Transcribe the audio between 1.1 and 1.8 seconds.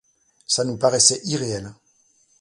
irréel.